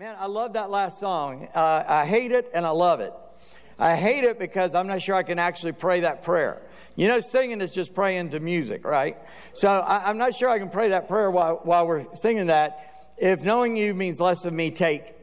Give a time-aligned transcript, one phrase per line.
[0.00, 1.48] Man, I love that last song.
[1.52, 3.12] Uh, I hate it and I love it.
[3.80, 6.62] I hate it because I'm not sure I can actually pray that prayer.
[6.94, 9.16] You know, singing is just praying to music, right?
[9.54, 13.10] So I, am not sure I can pray that prayer while, while we're singing that.
[13.16, 15.14] If knowing you means less of me, take.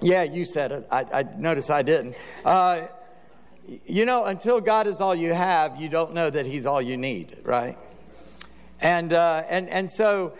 [0.00, 0.88] Yeah, you said it.
[0.90, 2.16] I, I noticed I didn't.
[2.42, 2.86] Uh,
[3.84, 6.96] you know, until God is all you have, you don't know that He's all you
[6.96, 7.76] need, right?
[8.80, 10.32] And uh, and and so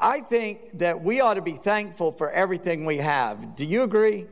[0.00, 3.56] I think that we ought to be thankful for everything we have.
[3.56, 4.26] Do you agree?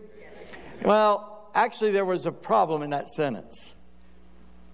[0.82, 3.74] Well, actually, there was a problem in that sentence.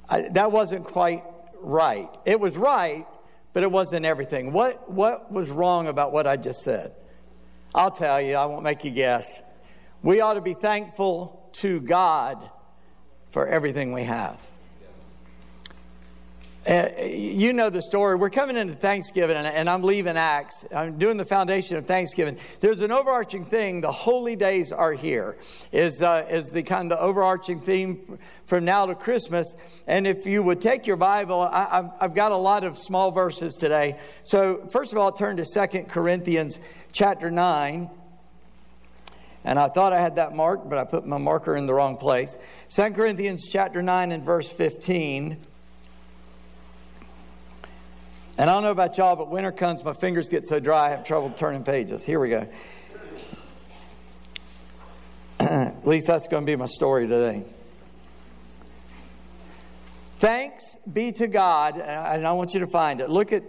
[0.09, 1.23] I, that wasn't quite
[1.61, 2.11] right.
[2.25, 3.07] It was right,
[3.53, 4.53] but it wasn't everything.
[4.53, 6.93] What, what was wrong about what I just said?
[7.75, 9.27] I'll tell you, I won't make you guess.
[10.03, 12.51] We ought to be thankful to God
[13.31, 14.41] for everything we have.
[16.67, 18.15] Uh, you know the story.
[18.15, 20.65] We're coming into Thanksgiving, and, and, I'm leaving Acts.
[20.75, 22.39] I'm doing the foundation of Thanksgiving.
[22.61, 23.83] There's an overarching thing.
[23.83, 25.37] The holy days are here.
[25.73, 29.55] Is uh, is the kind of the overarching theme from now to Christmas.
[29.87, 33.57] And if you would take your Bible, I, have got a lot of small verses
[33.57, 33.99] today.
[34.25, 36.59] So first of all, turn to Second Corinthians
[36.93, 37.91] chapter nine.
[39.45, 41.99] And I thought I had that marked, but I put my marker in the wrong
[41.99, 42.35] place.
[42.69, 45.37] Second Corinthians chapter nine and verse fifteen.
[48.37, 50.91] And I don't know about y'all, but winter comes, my fingers get so dry, I
[50.91, 52.03] have trouble turning pages.
[52.03, 52.49] Here we go.
[55.41, 57.45] At least that's going to be my story today.
[60.19, 63.11] Thanks be to God, and I want you to find it.
[63.11, 63.43] Look at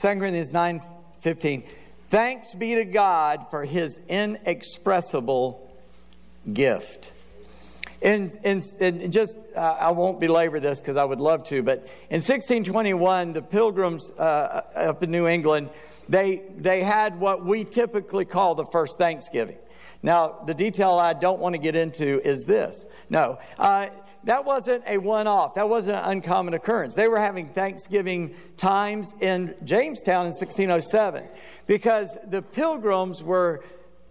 [0.00, 0.80] 2 Corinthians 9
[1.20, 1.64] 15.
[2.08, 5.70] Thanks be to God for his inexpressible
[6.50, 7.12] gift.
[8.02, 11.80] And, and, and just, uh, I won't belabor this because I would love to, but
[12.08, 15.68] in 1621, the pilgrims uh, up in New England,
[16.08, 19.58] they, they had what we typically call the first Thanksgiving.
[20.02, 22.84] Now, the detail I don't want to get into is this.
[23.10, 23.88] No, uh,
[24.24, 25.54] that wasn't a one off.
[25.54, 26.94] That wasn't an uncommon occurrence.
[26.94, 31.24] They were having Thanksgiving times in Jamestown in 1607
[31.66, 33.62] because the pilgrims were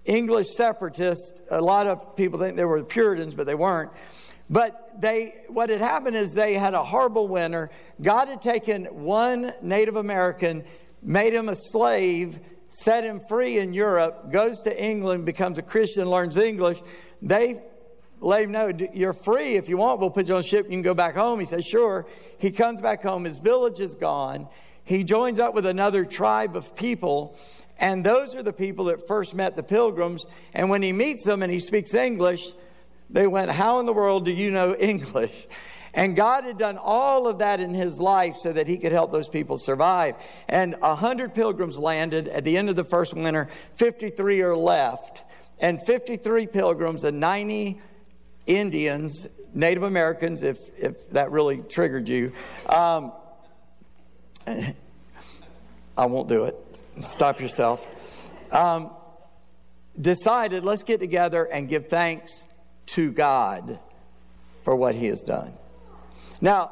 [0.09, 1.44] English separatists.
[1.52, 3.92] A lot of people think they were Puritans, but they weren't.
[4.50, 7.70] But they, what had happened is they had a horrible winter.
[8.02, 10.64] God had taken one Native American,
[11.03, 12.40] made him a slave,
[12.70, 16.81] set him free in Europe, goes to England, becomes a Christian, learns English.
[17.22, 17.62] They
[18.20, 20.00] let him know, you're free if you want.
[20.00, 20.66] We'll put you on a ship.
[20.66, 21.40] You can go back home.
[21.40, 22.08] He says, sure.
[22.40, 23.26] He comes back home.
[23.26, 24.47] His village is gone.
[24.84, 27.38] He joins up with another tribe of people
[27.79, 30.25] and those are the people that first met the pilgrims.
[30.53, 32.51] And when he meets them and he speaks English,
[33.09, 35.47] they went, How in the world do you know English?
[35.94, 39.12] And God had done all of that in his life so that he could help
[39.12, 40.16] those people survive.
[40.47, 45.23] And a hundred pilgrims landed at the end of the first winter, 53 are left.
[45.57, 47.81] And 53 pilgrims and 90
[48.46, 52.34] Indians, Native Americans, if, if that really triggered you.
[52.67, 53.11] Um,
[55.99, 56.55] I won't do it.
[57.05, 57.85] Stop yourself.
[58.51, 58.91] Um,
[59.99, 62.45] decided, let's get together and give thanks
[62.87, 63.79] to God
[64.61, 65.53] for what He has done.
[66.39, 66.71] Now,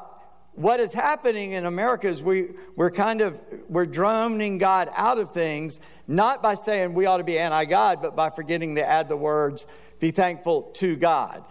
[0.54, 5.32] what is happening in America is we, we're kind of we're droning God out of
[5.32, 9.16] things, not by saying we ought to be anti-God, but by forgetting to add the
[9.16, 9.66] words,
[10.00, 11.44] be thankful to God.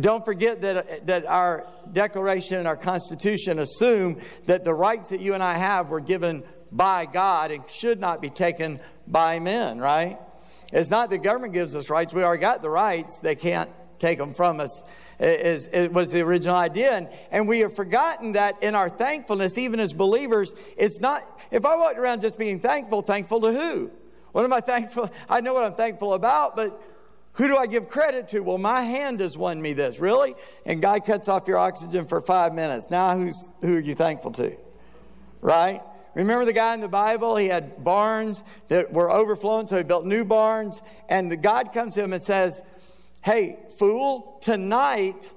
[0.00, 5.34] Don't forget that, that our Declaration and our Constitution assume that the rights that you
[5.34, 10.18] and I have were given by God and should not be taken by men, right?
[10.72, 12.14] It's not the government gives us rights.
[12.14, 13.18] We already got the rights.
[13.20, 14.84] They can't take them from us.
[15.20, 16.92] Is, it was the original idea.
[16.92, 21.64] And, and we have forgotten that in our thankfulness, even as believers, it's not, if
[21.64, 23.90] I walked around just being thankful, thankful to who?
[24.32, 25.10] What am I thankful?
[25.28, 26.82] I know what I'm thankful about, but
[27.34, 28.40] who do I give credit to?
[28.40, 29.98] Well, my hand has won me this.
[29.98, 30.36] Really?
[30.64, 32.90] And guy cuts off your oxygen for five minutes.
[32.90, 34.56] Now, who's, who are you thankful to?
[35.40, 35.82] Right?
[36.14, 37.36] Remember the guy in the Bible?
[37.36, 40.80] He had barns that were overflowing, so he built new barns.
[41.08, 42.62] And the God comes to him and says,
[43.20, 45.28] Hey, fool, tonight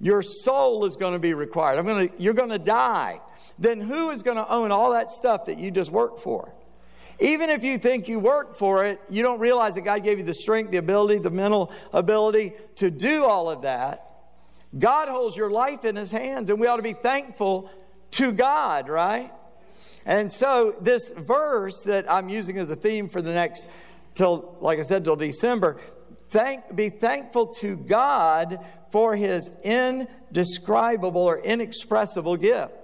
[0.00, 1.78] your soul is going to be required.
[1.78, 3.20] I'm going to, you're going to die.
[3.58, 6.54] Then who is going to own all that stuff that you just worked for?
[7.20, 10.24] Even if you think you work for it, you don't realize that God gave you
[10.24, 14.10] the strength, the ability, the mental ability to do all of that.
[14.76, 17.70] God holds your life in His hands, and we ought to be thankful
[18.12, 19.32] to God, right?
[20.04, 23.66] And so, this verse that I'm using as a theme for the next,
[24.14, 25.80] till, like I said, till December,
[26.30, 28.58] thank, be thankful to God
[28.90, 32.74] for His indescribable or inexpressible gift.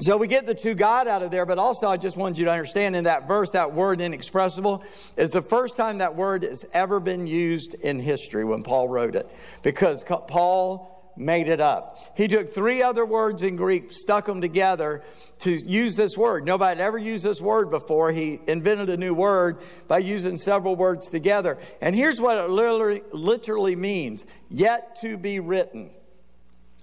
[0.00, 2.44] So we get the two God out of there, but also I just wanted you
[2.44, 4.84] to understand in that verse, that word inexpressible
[5.16, 9.16] is the first time that word has ever been used in history when Paul wrote
[9.16, 9.30] it.
[9.62, 11.98] Because Paul made it up.
[12.14, 15.02] He took three other words in Greek, stuck them together
[15.40, 16.44] to use this word.
[16.44, 18.12] Nobody had ever used this word before.
[18.12, 21.58] He invented a new word by using several words together.
[21.80, 25.90] And here's what it literally, literally means yet to be written.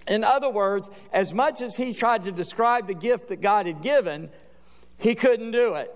[0.06, 3.82] In other words, as much as he tried to describe the gift that God had
[3.82, 4.30] given,
[4.98, 5.92] he couldn't do it.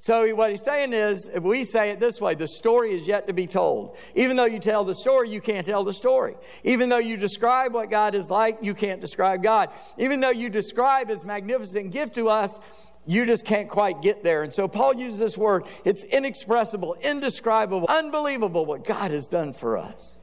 [0.00, 3.26] So what he's saying is, if we say it this way, the story is yet
[3.26, 3.96] to be told.
[4.14, 6.36] Even though you tell the story, you can't tell the story.
[6.62, 9.70] Even though you describe what God is like, you can't describe God.
[9.98, 12.60] Even though you describe his magnificent gift to us,
[13.06, 14.44] you just can't quite get there.
[14.44, 15.64] And so Paul uses this word.
[15.84, 20.17] It's inexpressible, indescribable, unbelievable what God has done for us.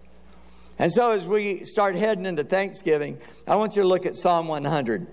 [0.78, 3.18] And so, as we start heading into Thanksgiving,
[3.48, 5.08] I want you to look at Psalm 100.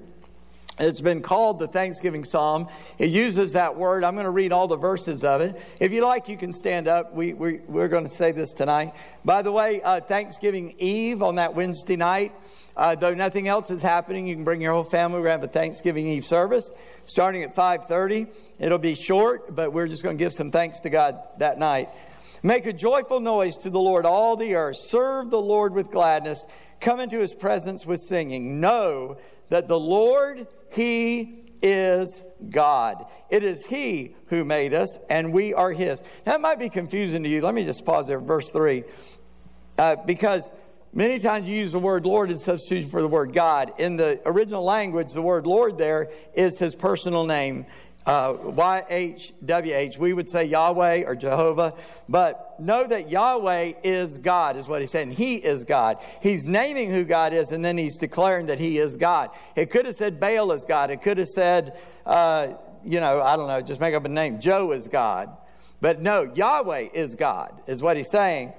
[0.78, 2.66] It's been called the Thanksgiving Psalm.
[2.98, 4.02] It uses that word.
[4.02, 5.60] I'm going to read all the verses of it.
[5.78, 7.14] If you like, you can stand up.
[7.14, 8.94] We, we, we're going to say this tonight.
[9.24, 12.32] By the way, uh, Thanksgiving Eve on that Wednesday night,
[12.76, 15.18] uh, though nothing else is happening, you can bring your whole family.
[15.18, 16.70] We're going to have a Thanksgiving Eve service
[17.06, 18.28] starting at 5.30.
[18.58, 21.90] It'll be short, but we're just going to give some thanks to God that night.
[22.42, 24.76] Make a joyful noise to the Lord, all the earth.
[24.76, 26.44] Serve the Lord with gladness.
[26.80, 28.60] Come into his presence with singing.
[28.60, 29.18] Know
[29.50, 33.06] that the Lord, he is God.
[33.30, 36.02] It is he who made us, and we are his.
[36.24, 37.40] That might be confusing to you.
[37.40, 38.82] Let me just pause there, verse 3.
[39.78, 40.50] Uh, because
[40.92, 43.74] many times you use the word Lord in substitution for the word God.
[43.78, 47.66] In the original language, the word Lord there is his personal name
[48.06, 51.74] uh, YHWH, we would say Yahweh or Jehovah,
[52.08, 55.12] but know that Yahweh is God, is what he's saying.
[55.12, 55.98] He is God.
[56.20, 59.30] He's naming who God is, and then he's declaring that he is God.
[59.54, 60.90] It could have said Baal is God.
[60.90, 62.48] It could have said, uh,
[62.84, 64.40] you know, I don't know, just make up a name.
[64.40, 65.30] Joe is God.
[65.80, 68.52] But no, Yahweh is God, is what he's saying.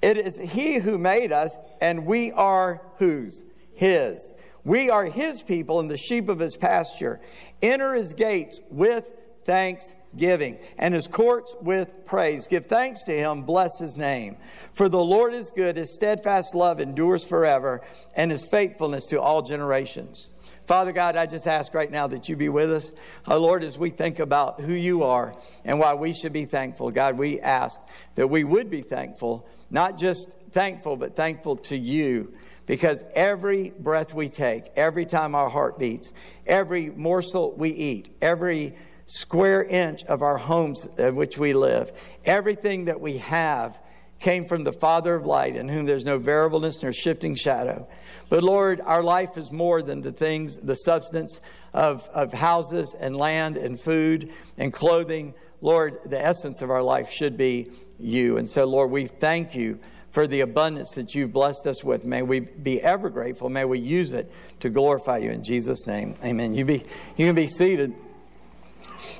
[0.00, 3.44] It is he who made us, and we are whose?
[3.74, 4.34] His.
[4.64, 7.20] We are his people and the sheep of his pasture.
[7.60, 9.04] Enter his gates with
[9.44, 12.46] thanksgiving and his courts with praise.
[12.46, 14.36] Give thanks to him, bless his name.
[14.72, 17.82] For the Lord is good, his steadfast love endures forever,
[18.14, 20.28] and his faithfulness to all generations.
[20.66, 22.92] Father God, I just ask right now that you be with us.
[23.26, 25.34] Our Lord, as we think about who you are
[25.64, 27.80] and why we should be thankful, God, we ask
[28.14, 32.32] that we would be thankful, not just thankful, but thankful to you
[32.72, 36.10] because every breath we take, every time our heart beats,
[36.46, 38.74] every morsel we eat, every
[39.04, 41.92] square inch of our homes in which we live,
[42.24, 43.78] everything that we have
[44.20, 47.86] came from the Father of light, in whom there's no variableness nor shifting shadow.
[48.30, 51.42] But Lord, our life is more than the things, the substance
[51.74, 55.34] of, of houses and land and food and clothing.
[55.60, 58.38] Lord, the essence of our life should be you.
[58.38, 59.78] And so, Lord, we thank you
[60.12, 62.04] for the abundance that you've blessed us with.
[62.04, 63.48] May we be ever grateful.
[63.48, 64.30] May we use it
[64.60, 66.14] to glorify you in Jesus' name.
[66.22, 66.54] Amen.
[66.54, 66.84] You, be,
[67.16, 67.94] you can be seated.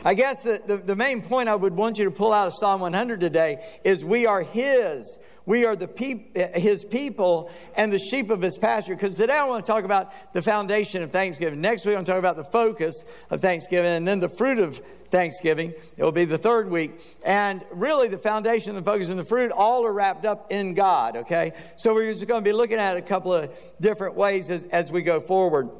[0.05, 2.55] I guess the, the, the, main point I would want you to pull out of
[2.55, 5.19] Psalm 100 today is we are His.
[5.47, 8.97] We are the peop- eh, His people and the sheep of His pasture.
[8.97, 11.61] Because today I want to talk about the foundation of Thanksgiving.
[11.61, 14.59] Next week I want to talk about the focus of Thanksgiving and then the fruit
[14.59, 15.73] of Thanksgiving.
[15.97, 17.01] It will be the third week.
[17.25, 21.17] And really the foundation, the focus, and the fruit all are wrapped up in God,
[21.17, 21.53] okay?
[21.77, 24.91] So we're just going to be looking at a couple of different ways as, as
[24.91, 25.71] we go forward.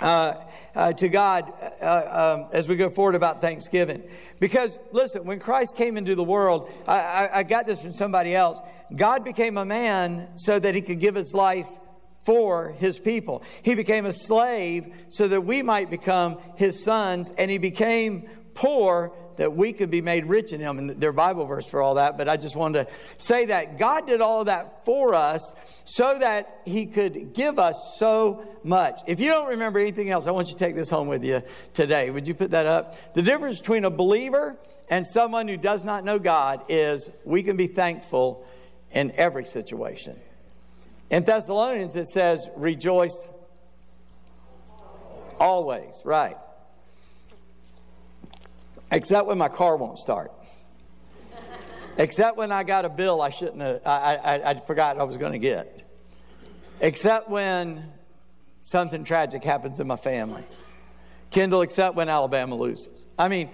[0.00, 0.42] Uh,
[0.74, 1.52] uh, to God
[1.82, 4.02] uh, um, as we go forward about Thanksgiving.
[4.38, 8.34] Because, listen, when Christ came into the world, I, I, I got this from somebody
[8.34, 8.60] else.
[8.96, 11.68] God became a man so that he could give his life
[12.24, 13.42] for his people.
[13.62, 19.12] He became a slave so that we might become his sons, and he became poor
[19.40, 20.76] that we could be made rich in him.
[20.76, 24.06] And their Bible verse for all that, but I just wanted to say that God
[24.06, 25.54] did all of that for us
[25.86, 29.00] so that he could give us so much.
[29.06, 31.42] If you don't remember anything else, I want you to take this home with you
[31.72, 32.10] today.
[32.10, 33.14] Would you put that up?
[33.14, 34.58] The difference between a believer
[34.90, 38.46] and someone who does not know God is we can be thankful
[38.90, 40.20] in every situation.
[41.08, 43.30] In Thessalonians, it says, rejoice
[45.38, 46.36] always, right?
[48.90, 50.32] Except when my car won't start.
[51.96, 55.16] Except when I got a bill I shouldn't have, I, I, I forgot I was
[55.16, 55.86] going to get.
[56.80, 57.92] Except when
[58.62, 60.42] something tragic happens in my family.
[61.30, 63.04] Kendall, except when Alabama loses.
[63.18, 63.50] I mean,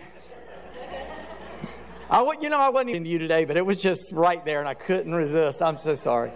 [2.08, 4.68] I, you know, I wasn't into you today, but it was just right there and
[4.68, 5.60] I couldn't resist.
[5.60, 6.30] I'm so sorry.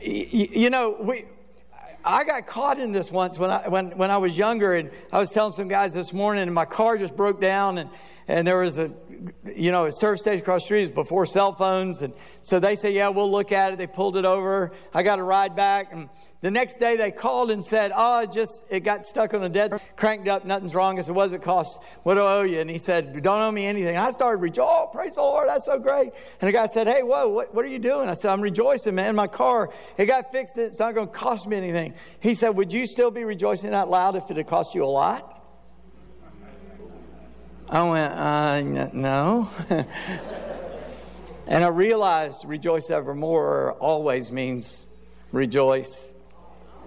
[0.00, 1.24] You know, we,
[2.04, 5.20] I got caught in this once when I, when, when I was younger, and I
[5.20, 7.88] was telling some guys this morning, and my car just broke down, and,
[8.32, 8.90] and there was a,
[9.54, 12.90] you know, a service station across the street before cell phones, and so they say,
[12.90, 13.76] yeah, we'll look at it.
[13.76, 14.72] They pulled it over.
[14.94, 16.08] I got a ride back, and
[16.40, 19.50] the next day they called and said, Oh, it just, it got stuck on a
[19.50, 20.98] dead, cranked up, nothing's wrong.
[20.98, 21.78] I said, What does it cost?
[22.04, 22.58] What do I owe you?
[22.58, 23.98] And he said, Don't owe me anything.
[23.98, 24.68] I started rejoicing.
[24.68, 26.10] Oh, praise the Lord, that's so great.
[26.40, 28.08] And the guy said, Hey, whoa, what, what are you doing?
[28.08, 29.14] I said, I'm rejoicing, man.
[29.14, 30.56] My car, it got fixed.
[30.56, 31.94] It's not going to cost me anything.
[32.18, 34.86] He said, Would you still be rejoicing that loud if it had cost you a
[34.86, 35.41] lot?
[37.72, 39.50] I went, uh, no.
[41.46, 44.84] and I realized rejoice evermore always means
[45.32, 46.12] rejoice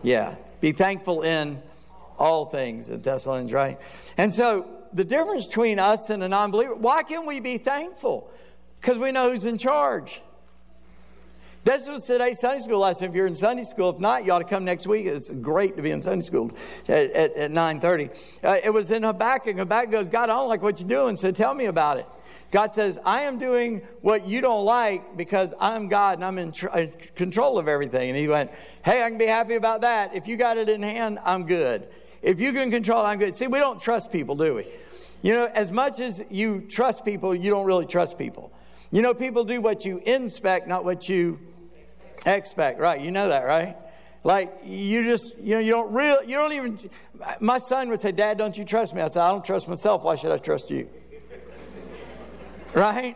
[0.05, 0.35] yeah.
[0.61, 1.61] Be thankful in
[2.19, 3.79] all things at Thessalonians, right?
[4.17, 8.29] And so the difference between us and a non believer, why can we be thankful?
[8.79, 10.21] Because we know who's in charge.
[11.65, 13.09] This was today's Sunday school lesson.
[13.09, 15.07] If you're in Sunday school, if not, you ought to come next week.
[15.07, 16.51] It's great to be in Sunday school
[16.87, 18.15] at, at, at 9.30.
[18.43, 19.57] Uh, it was in Habakkuk.
[19.57, 22.05] Habakkuk goes, God, I don't like what you're doing, so tell me about it.
[22.51, 26.51] God says, I am doing what you don't like because I'm God and I'm in,
[26.51, 28.11] tr- in, control of everything.
[28.11, 28.51] And he went,
[28.83, 30.13] Hey, I can be happy about that.
[30.13, 31.87] If you got it in hand, I'm good.
[32.21, 33.35] If you can control it, I'm good.
[33.35, 34.67] See, we don't trust people, do we?
[35.23, 38.51] You know, as much as you trust people, you don't really trust people.
[38.91, 41.39] You know, people do what you inspect, not what you
[42.25, 42.99] expect, right?
[42.99, 43.77] You know that, right?
[44.23, 46.79] Like you just, you know, you don't real, you don't even.
[47.39, 50.01] My son would say, "Dad, don't you trust me?" I said, "I don't trust myself.
[50.01, 50.89] Why should I trust you?"
[52.73, 53.15] Right?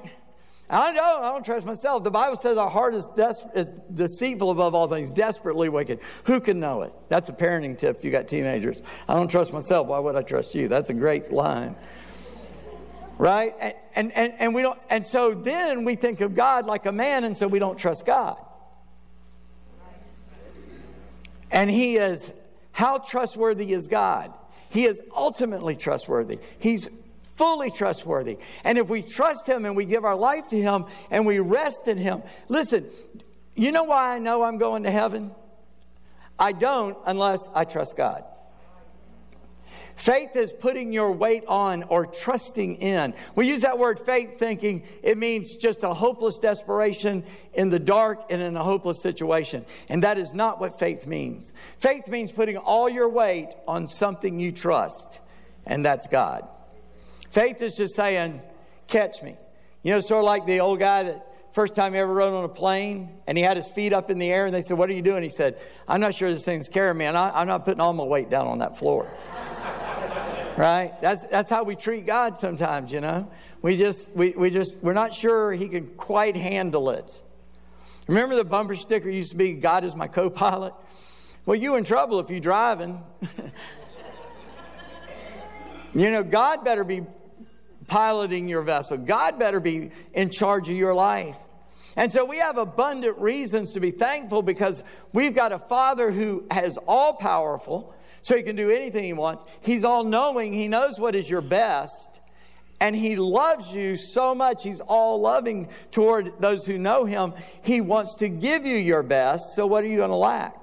[0.69, 2.03] I don't, I don't trust myself.
[2.03, 5.99] The Bible says our heart is, des- is deceitful above all things, desperately wicked.
[6.25, 6.93] Who can know it?
[7.07, 8.83] That's a parenting tip if you got teenagers.
[9.07, 9.87] I don't trust myself.
[9.87, 10.67] Why would I trust you?
[10.67, 11.75] That's a great line.
[13.17, 13.55] Right?
[13.59, 16.91] And, and, and, and we don't, and so then we think of God like a
[16.91, 18.37] man, and so we don't trust God.
[21.51, 22.31] And He is,
[22.71, 24.33] how trustworthy is God?
[24.69, 26.39] He is ultimately trustworthy.
[26.59, 26.87] He's
[27.35, 28.37] fully trustworthy.
[28.63, 31.87] And if we trust Him and we give our life to Him and we rest
[31.87, 32.85] in Him, listen,
[33.55, 35.31] you know why I know I'm going to heaven?
[36.37, 38.23] I don't unless I trust God.
[39.99, 43.13] Faith is putting your weight on or trusting in.
[43.35, 48.21] We use that word faith thinking it means just a hopeless desperation in the dark
[48.29, 49.65] and in a hopeless situation.
[49.89, 51.51] And that is not what faith means.
[51.79, 55.19] Faith means putting all your weight on something you trust,
[55.65, 56.47] and that's God.
[57.31, 58.41] Faith is just saying,
[58.87, 59.35] catch me.
[59.83, 62.45] You know, sort of like the old guy that first time he ever rode on
[62.45, 64.89] a plane and he had his feet up in the air and they said, What
[64.89, 65.23] are you doing?
[65.23, 67.91] He said, I'm not sure this thing's carrying me and I, am not putting all
[67.91, 69.11] my weight down on that floor.
[70.59, 70.99] Right?
[70.99, 73.31] That's, that's how we treat God sometimes, you know.
[73.61, 77.09] We just, we, we just, we're not sure he can quite handle it.
[78.09, 80.73] Remember the bumper sticker used to be, God is my co pilot?
[81.45, 83.01] Well, you in trouble if you're driving.
[85.93, 87.03] you know, God better be
[87.87, 88.97] piloting your vessel.
[88.97, 91.37] God better be in charge of your life.
[91.95, 96.43] And so we have abundant reasons to be thankful because we've got a Father who
[96.53, 99.43] is all powerful, so he can do anything he wants.
[99.61, 102.19] He's all knowing, he knows what is your best,
[102.79, 104.63] and he loves you so much.
[104.63, 107.33] He's all loving toward those who know him.
[107.61, 110.55] He wants to give you your best, so what are you going to lack?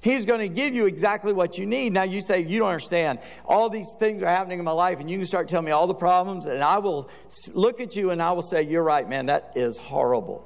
[0.00, 1.92] He's going to give you exactly what you need.
[1.92, 3.18] Now you say, You don't understand.
[3.44, 5.86] All these things are happening in my life, and you can start telling me all
[5.86, 7.08] the problems, and I will
[7.52, 10.44] look at you and I will say, You're right, man, that is horrible.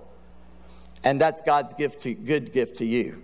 [1.04, 3.23] And that's God's gift to, good gift to you.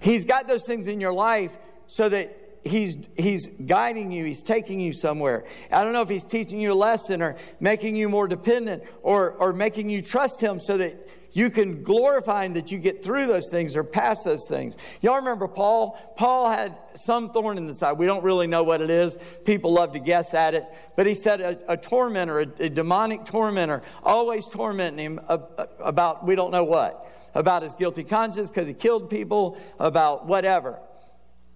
[0.00, 1.52] He's got those things in your life
[1.92, 6.24] so that he's he's guiding you he's taking you somewhere i don't know if he's
[6.24, 10.60] teaching you a lesson or making you more dependent or or making you trust him
[10.60, 14.44] so that you can glorify him that you get through those things or past those
[14.46, 14.74] things.
[15.00, 15.98] Y'all remember Paul?
[16.14, 17.96] Paul had some thorn in the side.
[17.96, 19.16] We don't really know what it is.
[19.46, 20.66] People love to guess at it.
[20.94, 26.34] But he said a, a tormentor, a, a, demonic tormentor, always tormenting him about we
[26.34, 27.08] don't know what.
[27.34, 30.80] About his guilty conscience because he killed people, about whatever.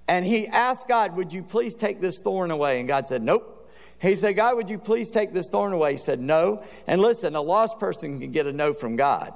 [0.09, 2.79] And he asked God, Would you please take this thorn away?
[2.79, 3.53] And God said, Nope.
[3.99, 5.93] He said, God, would you please take this thorn away?
[5.93, 6.63] He said, No.
[6.87, 9.33] And listen, a lost person can get a no from God.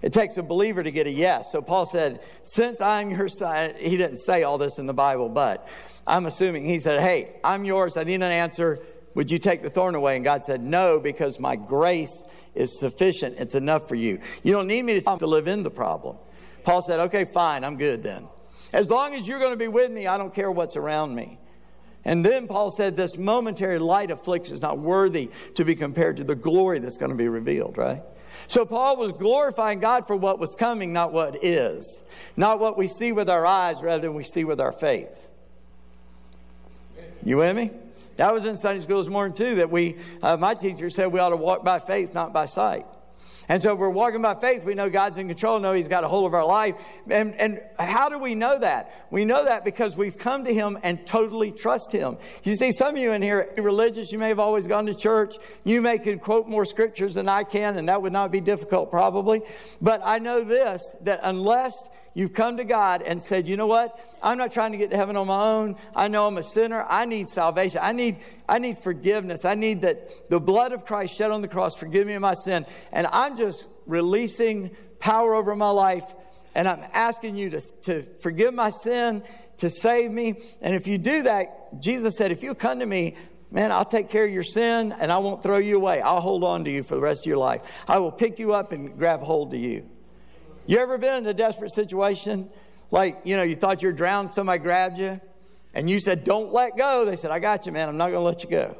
[0.00, 1.52] It takes a believer to get a yes.
[1.52, 5.28] So Paul said, Since I'm your son, he didn't say all this in the Bible,
[5.28, 5.68] but
[6.06, 7.96] I'm assuming he said, Hey, I'm yours.
[7.96, 8.78] I need an answer.
[9.14, 10.16] Would you take the thorn away?
[10.16, 12.24] And God said, No, because my grace
[12.54, 13.36] is sufficient.
[13.38, 14.20] It's enough for you.
[14.42, 16.16] You don't need me to, live in the problem.
[16.64, 17.62] Paul said, Okay, fine.
[17.62, 18.26] I'm good then.
[18.72, 21.38] As long as you're going to be with me, I don't care what's around me.
[22.04, 26.24] And then Paul said, This momentary light affliction is not worthy to be compared to
[26.24, 28.02] the glory that's going to be revealed, right?
[28.48, 32.02] So Paul was glorifying God for what was coming, not what is.
[32.36, 35.28] Not what we see with our eyes, rather than we see with our faith.
[37.24, 37.70] You with me?
[38.16, 41.20] That was in Sunday school this morning, too, that we, uh, my teacher said we
[41.20, 42.86] ought to walk by faith, not by sight.
[43.52, 46.08] And so we're walking by faith, we know God's in control, know He's got a
[46.08, 46.74] hold of our life.
[47.10, 49.04] And, and how do we know that?
[49.10, 52.16] We know that because we've come to Him and totally trust Him.
[52.44, 55.34] You see, some of you in here religious, you may have always gone to church.
[55.64, 58.90] You may can quote more scriptures than I can, and that would not be difficult
[58.90, 59.42] probably.
[59.82, 61.74] But I know this, that unless
[62.14, 63.98] You've come to God and said, you know what?
[64.22, 65.76] I'm not trying to get to heaven on my own.
[65.96, 66.84] I know I'm a sinner.
[66.86, 67.80] I need salvation.
[67.82, 69.44] I need, I need forgiveness.
[69.44, 72.34] I need that the blood of Christ shed on the cross forgive me of my
[72.34, 72.66] sin.
[72.92, 76.04] And I'm just releasing power over my life.
[76.54, 79.22] And I'm asking you to, to forgive my sin,
[79.58, 80.34] to save me.
[80.60, 83.16] And if you do that, Jesus said, if you come to me,
[83.50, 86.02] man, I'll take care of your sin and I won't throw you away.
[86.02, 87.62] I'll hold on to you for the rest of your life.
[87.88, 89.88] I will pick you up and grab hold of you.
[90.66, 92.50] You ever been in a desperate situation?
[92.90, 95.20] Like, you know, you thought you were drowned, somebody grabbed you,
[95.74, 97.04] and you said, Don't let go.
[97.04, 97.88] They said, I got you, man.
[97.88, 98.76] I'm not going to let you go.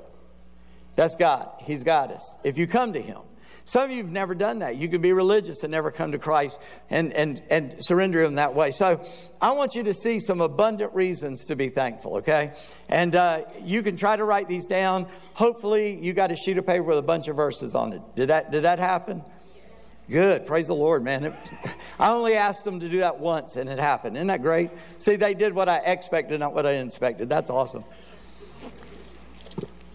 [0.95, 1.49] That's God.
[1.61, 2.35] He's got us.
[2.45, 3.19] If you come to Him.
[3.65, 4.77] Some of you have never done that.
[4.77, 6.59] You could be religious and never come to Christ
[6.91, 8.73] and, and, and surrender Him that way.
[8.73, 9.05] So
[9.41, 12.53] I want you to see some abundant reasons to be thankful, okay?
[12.89, 15.07] And uh, you can try to write these down.
[15.35, 18.03] Hopefully, you got a sheet of paper with a bunch of verses on it.
[18.17, 19.23] Did that, did that happen?
[20.11, 20.47] Good.
[20.47, 21.25] Praise the Lord, man.
[21.25, 21.35] It,
[21.99, 24.17] I only asked them to do that once and it happened.
[24.17, 24.71] Isn't that great?
[24.99, 27.29] See, they did what I expected, not what I expected.
[27.29, 27.85] That's awesome.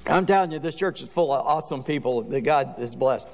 [0.05, 3.27] I'm telling you, this church is full of awesome people that God is blessed.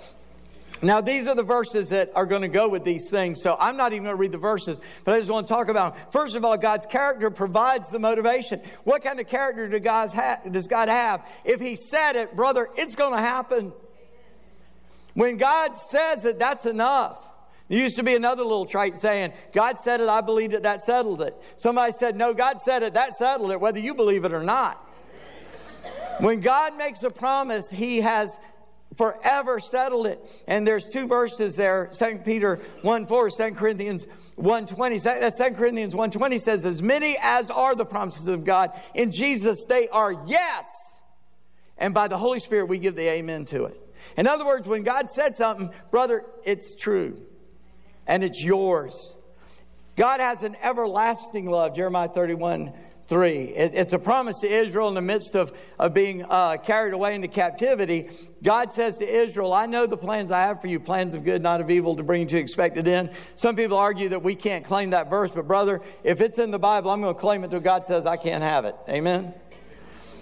[0.82, 3.42] Now, these are the verses that are going to go with these things.
[3.42, 5.70] So I'm not even going to read the verses, but I just want to talk
[5.70, 6.04] about them.
[6.12, 8.60] First of all, God's character provides the motivation.
[8.84, 11.26] What kind of character does God have?
[11.46, 13.72] If He said it, brother, it's going to happen.
[15.14, 17.20] When God says it, that's enough.
[17.70, 20.82] There used to be another little trite saying, God said it, I believed it, that
[20.82, 21.36] settled it.
[21.58, 24.90] Somebody said, No, God said it, that settled it, whether you believe it or not.
[26.20, 28.38] When God makes a promise, He has
[28.96, 30.44] forever settled it.
[30.48, 35.00] And there's two verses there, 2 Peter 1 4, 2 Corinthians 1 20.
[35.00, 35.10] 2
[35.56, 39.88] Corinthians 1 20 says, As many as are the promises of God, in Jesus they
[39.88, 40.66] are yes.
[41.78, 43.80] And by the Holy Spirit we give the amen to it.
[44.18, 47.22] In other words, when God said something, brother, it's true
[48.08, 49.16] and it's yours.
[49.96, 52.74] God has an everlasting love, Jeremiah 31
[53.08, 53.30] 3.
[53.30, 57.16] It, it's a promise to Israel in the midst of, of being uh, carried away
[57.16, 58.10] into captivity.
[58.42, 61.44] God says to Israel, I know the plans I have for you, plans of good,
[61.44, 63.12] not of evil, to bring you to expected end.
[63.36, 66.60] Some people argue that we can't claim that verse, but brother, if it's in the
[66.60, 68.76] Bible, I'm going to claim it until God says I can't have it.
[68.88, 69.34] Amen?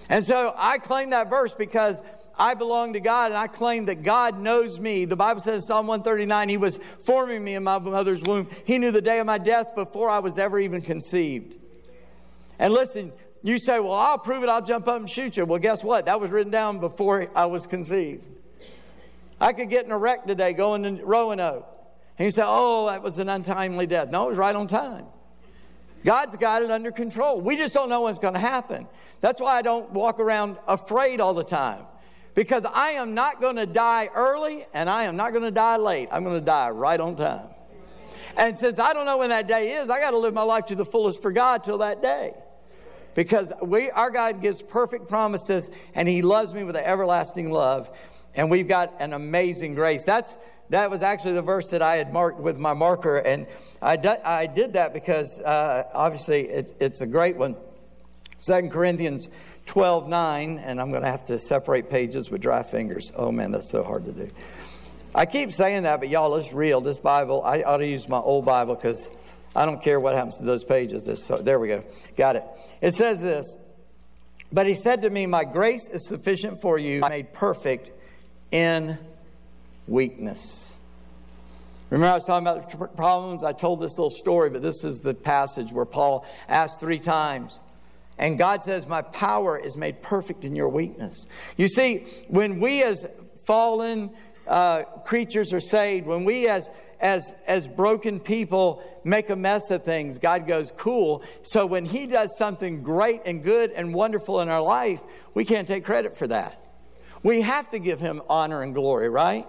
[0.08, 2.02] And so I claim that verse because
[2.38, 5.04] I belong to God and I claim that God knows me.
[5.04, 8.48] The Bible says in Psalm 139, He was forming me in my mother's womb.
[8.64, 11.56] He knew the day of my death before I was ever even conceived.
[12.58, 15.44] And listen, you say, Well, I'll prove it, I'll jump up and shoot you.
[15.44, 16.06] Well, guess what?
[16.06, 18.24] That was written down before I was conceived.
[19.40, 21.66] I could get in a wreck today going to Roanoke.
[22.18, 24.08] And you say, Oh, that was an untimely death.
[24.10, 25.04] No, it was right on time.
[26.04, 27.40] God's got it under control.
[27.40, 28.88] We just don't know what's going to happen.
[29.20, 31.84] That's why I don't walk around afraid all the time
[32.34, 35.76] because I am not going to die early and I am not going to die
[35.76, 36.08] late.
[36.10, 37.48] I'm going to die right on time.
[38.36, 40.66] And since I don't know when that day is, I got to live my life
[40.66, 42.34] to the fullest for God till that day.
[43.14, 47.90] Because we, our God gives perfect promises and He loves me with an everlasting love.
[48.34, 50.04] And we've got an amazing grace.
[50.04, 50.34] That's,
[50.70, 53.18] that was actually the verse that I had marked with my marker.
[53.18, 53.46] And
[53.82, 57.56] I, I did that because uh, obviously it's, it's a great one.
[58.38, 59.28] Second Corinthians
[59.66, 63.12] 12 9, and I'm going to have to separate pages with dry fingers.
[63.16, 64.30] Oh man, that's so hard to do.
[65.14, 66.80] I keep saying that, but y'all, it's real.
[66.80, 69.10] This Bible, I ought to use my old Bible because
[69.54, 71.08] I don't care what happens to those pages.
[71.22, 71.84] So, there we go.
[72.16, 72.44] Got it.
[72.80, 73.56] It says this
[74.50, 77.90] But he said to me, My grace is sufficient for you, made perfect
[78.50, 78.98] in
[79.86, 80.72] weakness.
[81.90, 83.44] Remember, I was talking about problems?
[83.44, 87.60] I told this little story, but this is the passage where Paul asked three times
[88.22, 91.26] and God says, My power is made perfect in your weakness.
[91.56, 93.04] You see, when we as
[93.44, 94.10] fallen
[94.46, 99.82] uh, creatures are saved, when we as as, as broken people make a mess of
[99.82, 101.24] things, God goes, cool.
[101.42, 105.00] So when He does something great and good and wonderful in our life,
[105.34, 106.64] we can't take credit for that.
[107.24, 109.48] We have to give Him honor and glory, right?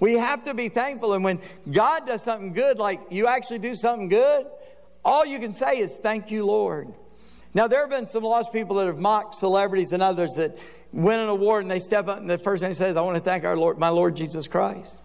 [0.00, 1.12] We have to be thankful.
[1.12, 4.46] And when God does something good, like you actually do something good,
[5.04, 6.92] all you can say is, Thank you, Lord.
[7.54, 10.58] Now, there have been some lost people that have mocked celebrities and others that
[10.92, 13.00] win an award and they step up and the first thing they say is, I
[13.02, 15.02] want to thank our Lord, my Lord Jesus Christ.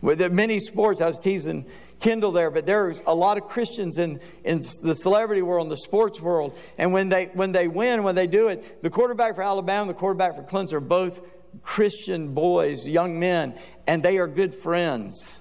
[0.00, 1.64] With many sports, I was teasing
[2.00, 5.76] Kendall there, but there's a lot of Christians in, in the celebrity world, in the
[5.76, 6.58] sports world.
[6.76, 9.98] And when they, when they win, when they do it, the quarterback for Alabama, the
[9.98, 11.20] quarterback for Clemson are both
[11.62, 15.40] Christian boys, young men, and they are good friends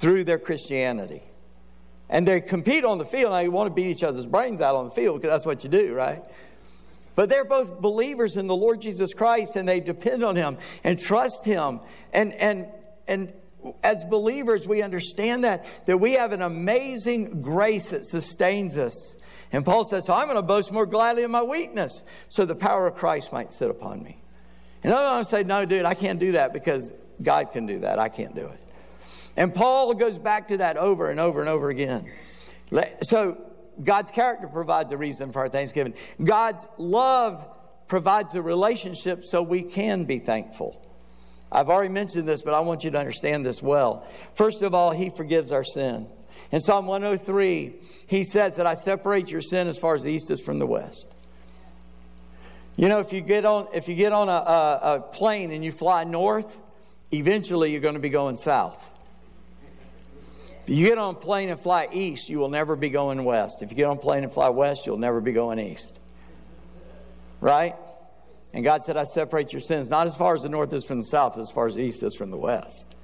[0.00, 1.22] through their Christianity.
[2.10, 3.32] And they compete on the field.
[3.32, 5.64] Now, you want to beat each other's brains out on the field because that's what
[5.64, 6.22] you do, right?
[7.14, 10.98] But they're both believers in the Lord Jesus Christ and they depend on Him and
[10.98, 11.80] trust Him.
[12.12, 12.66] And, and,
[13.06, 13.32] and
[13.82, 19.16] as believers, we understand that, that we have an amazing grace that sustains us.
[19.52, 22.54] And Paul says, So I'm going to boast more gladly in my weakness, so the
[22.54, 24.20] power of Christ might sit upon me.
[24.82, 26.92] And I'm going to say, No, dude, I can't do that because
[27.22, 27.98] God can do that.
[27.98, 28.59] I can't do it.
[29.40, 32.12] And Paul goes back to that over and over and over again.
[33.00, 33.38] So
[33.82, 35.94] God's character provides a reason for our thanksgiving.
[36.22, 37.48] God's love
[37.88, 40.86] provides a relationship so we can be thankful.
[41.50, 44.06] I've already mentioned this, but I want you to understand this well.
[44.34, 46.06] First of all, He forgives our sin.
[46.52, 47.76] In Psalm 103,
[48.08, 50.66] He says that I separate your sin as far as the east is from the
[50.66, 51.08] west.
[52.76, 55.64] You know, if you get on, if you get on a, a, a plane and
[55.64, 56.58] you fly north,
[57.10, 58.88] eventually you're going to be going south.
[60.64, 63.62] If you get on a plane and fly east, you will never be going west.
[63.62, 65.98] If you get on a plane and fly west, you'll never be going east.
[67.40, 67.74] Right?
[68.52, 70.98] And God said, I separate your sins, not as far as the north is from
[70.98, 72.94] the south, but as far as the east is from the west.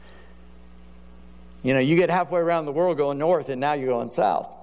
[1.62, 4.54] You know, you get halfway around the world going north, and now you're going south.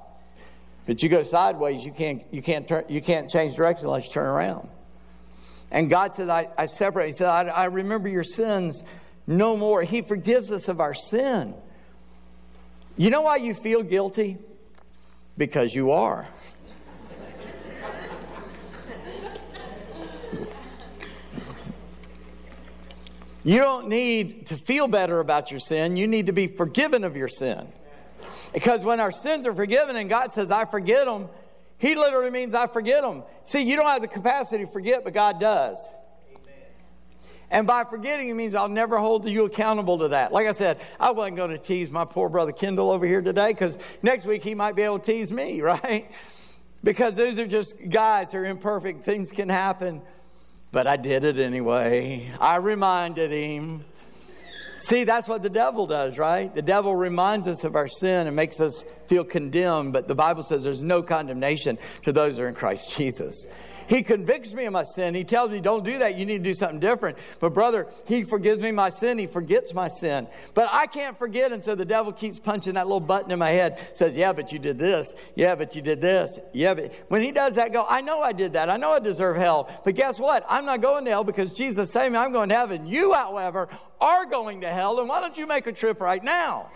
[0.85, 4.11] But you go sideways, you can't, you can't, turn, you can't change direction unless you
[4.11, 4.69] turn around.
[5.71, 7.07] And God said, I, I separate.
[7.07, 8.83] He said, I, I remember your sins
[9.25, 9.83] no more.
[9.83, 11.55] He forgives us of our sin.
[12.95, 14.37] You know why you feel guilty?
[15.37, 16.27] Because you are.
[23.45, 25.97] You don't need to feel better about your sin.
[25.97, 27.67] You need to be forgiven of your sin.
[28.53, 31.27] Because when our sins are forgiven and God says, I forget them,
[31.77, 33.23] He literally means I forget them.
[33.43, 35.77] See, you don't have the capacity to forget, but God does.
[37.53, 40.33] And by forgetting, it means I'll never hold you accountable to that.
[40.33, 43.49] Like I said, I wasn't going to tease my poor brother Kendall over here today
[43.49, 46.09] because next week he might be able to tease me, right?
[46.83, 49.05] Because those are just guys who are imperfect.
[49.05, 50.01] Things can happen.
[50.71, 52.31] But I did it anyway.
[52.39, 53.85] I reminded him.
[54.79, 56.53] See, that's what the devil does, right?
[56.53, 60.41] The devil reminds us of our sin and makes us feel condemned, but the Bible
[60.41, 63.45] says there's no condemnation to those who are in Christ Jesus.
[63.87, 65.15] He convicts me of my sin.
[65.15, 66.15] He tells me, don't do that.
[66.15, 67.17] You need to do something different.
[67.39, 69.17] But, brother, He forgives me my sin.
[69.17, 70.27] He forgets my sin.
[70.53, 71.51] But I can't forget.
[71.51, 74.51] And so the devil keeps punching that little button in my head, says, Yeah, but
[74.51, 75.13] you did this.
[75.35, 76.39] Yeah, but you did this.
[76.53, 78.69] Yeah, but when he does that, go, I know I did that.
[78.69, 79.69] I know I deserve hell.
[79.83, 80.45] But guess what?
[80.47, 82.19] I'm not going to hell because Jesus saved me.
[82.19, 82.85] I'm going to heaven.
[82.85, 83.69] You, however,
[83.99, 84.99] are going to hell.
[84.99, 86.69] And why don't you make a trip right now?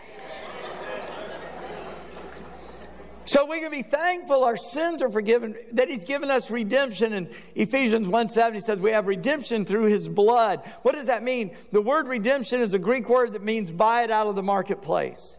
[3.28, 7.14] So we can be thankful our sins are forgiven, that He's given us redemption.
[7.14, 10.62] In Ephesians 1 7, He says we have redemption through His blood.
[10.84, 11.56] What does that mean?
[11.74, 15.36] The word redemption is a Greek word that means buy it out of the marketplace.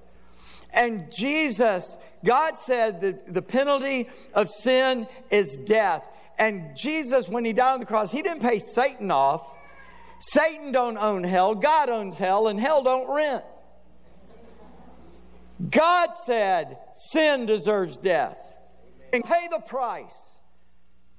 [0.71, 6.07] And Jesus, God said that the penalty of sin is death.
[6.39, 9.47] And Jesus, when He died on the cross, He didn't pay Satan off.
[10.21, 11.55] Satan don't own hell.
[11.55, 13.45] God owns hell, and hell don't rent.
[15.71, 18.39] God said sin deserves death
[19.13, 20.17] and pay the price.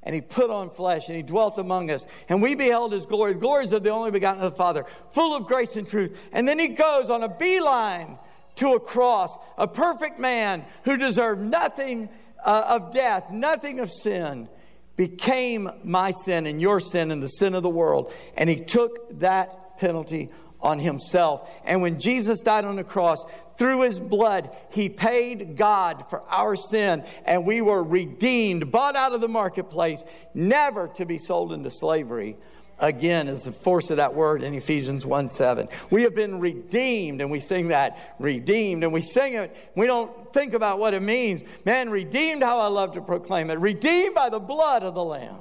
[0.02, 2.06] And he put on flesh and he dwelt among us.
[2.30, 5.36] And we beheld his glory, the glories of the only begotten of the Father, full
[5.36, 6.18] of grace and truth.
[6.32, 8.18] And then he goes on a beeline
[8.56, 12.10] to a cross, a perfect man who deserved nothing
[12.44, 14.48] uh, of death, nothing of sin,
[14.96, 18.12] became my sin and your sin and the sin of the world.
[18.36, 20.30] And he took that penalty
[20.62, 21.50] on himself.
[21.64, 23.24] And when Jesus died on the cross,
[23.58, 29.14] through his blood, he paid God for our sin, and we were redeemed, bought out
[29.14, 32.38] of the marketplace, never to be sold into slavery
[32.80, 35.68] again is the force of that word in Ephesians 1 7.
[35.90, 39.56] We have been redeemed, and we sing that redeemed, and we sing it.
[39.76, 41.44] We don't think about what it means.
[41.66, 43.60] Man, redeemed, how I love to proclaim it.
[43.60, 45.40] Redeemed by the blood of the Lamb.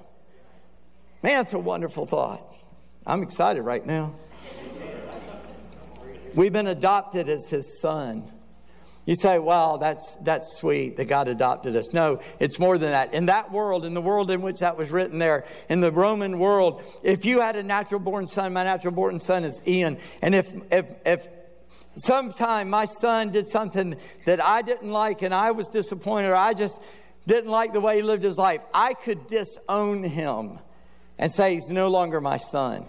[1.23, 2.55] Man, it's a wonderful thought.
[3.07, 4.15] I'm excited right now.
[6.35, 8.31] We've been adopted as his son.
[9.09, 11.95] You say, wow, that's, that's sweet that God adopted us.
[11.95, 13.15] No, it's more than that.
[13.15, 16.39] In that world, in the world in which that was written there, in the Roman
[16.39, 19.97] world, if you had a natural born son, my natural born son is Ian.
[20.21, 21.29] And if, if, if
[21.97, 26.53] sometime my son did something that I didn't like and I was disappointed or I
[26.53, 26.79] just
[27.27, 30.59] didn't like the way he lived his life, I could disown him
[31.17, 32.87] and say he's no longer my son.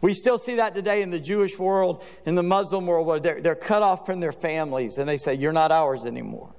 [0.00, 3.40] We still see that today in the Jewish world, in the Muslim world, where they're,
[3.40, 6.50] they're cut off from their families and they say, You're not ours anymore.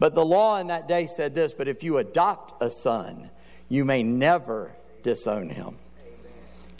[0.00, 3.30] But the law in that day said this But if you adopt a son,
[3.68, 5.76] you may never disown him.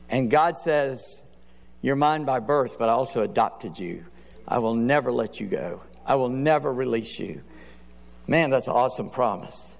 [0.08, 1.22] And God says,
[1.82, 4.04] You're mine by birth, but I also adopted you.
[4.48, 7.42] I will never let you go, I will never release you.
[8.26, 9.76] Man, that's an awesome promise.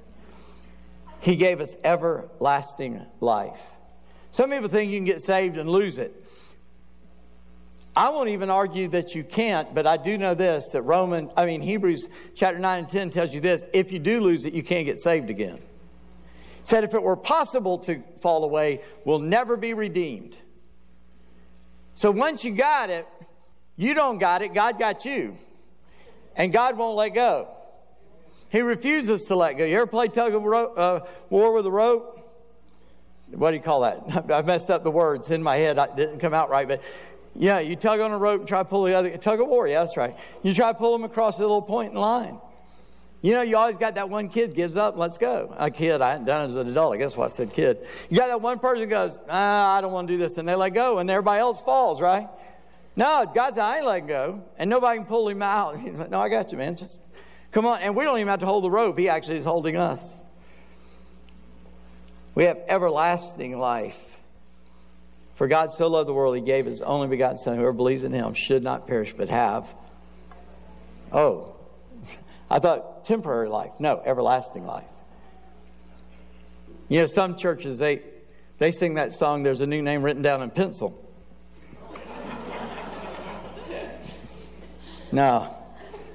[1.20, 3.60] He gave us everlasting life.
[4.32, 6.14] Some people think you can get saved and lose it.
[7.96, 11.44] I won't even argue that you can't, but I do know this that Roman, I
[11.46, 14.62] mean Hebrews chapter 9 and 10 tells you this, if you do lose it, you
[14.62, 15.58] can't get saved again.
[16.62, 20.36] said if it were possible to fall away, we'll never be redeemed.
[21.94, 23.06] So once you got it,
[23.76, 25.36] you don't got it, God got you.
[26.36, 27.48] And God won't let go.
[28.50, 29.64] He refuses to let go.
[29.64, 32.19] You ever play tug of uh, war with a rope?
[33.32, 34.30] What do you call that?
[34.32, 35.78] I messed up the words in my head.
[35.78, 36.82] It didn't come out right, but
[37.34, 39.66] yeah, you tug on a rope and try to pull the other tug of war.
[39.66, 40.16] Yeah, that's right.
[40.42, 42.38] You try to pull them across the little point in line.
[43.22, 45.54] You know, you always got that one kid gives up, let's go.
[45.58, 46.94] A kid, I hadn't done it as an adult.
[46.94, 47.86] I guess why I said kid.
[48.08, 50.54] You got that one person goes, ah, I don't want to do this, and they
[50.54, 52.28] let go, and everybody else falls, right?
[52.96, 55.78] No, God said, I ain't letting go, and nobody can pull him out.
[56.10, 56.76] no, I got you, man.
[56.76, 57.02] Just
[57.52, 58.98] come on, and we don't even have to hold the rope.
[58.98, 60.18] He actually is holding us.
[62.34, 64.18] We have everlasting life.
[65.34, 67.56] For God so loved the world, he gave his only begotten Son.
[67.56, 69.72] Whoever believes in him should not perish, but have.
[71.12, 71.56] Oh,
[72.50, 73.72] I thought temporary life.
[73.78, 74.84] No, everlasting life.
[76.88, 78.02] You know, some churches, they,
[78.58, 81.02] they sing that song, There's a New Name Written Down in Pencil.
[85.12, 85.56] no,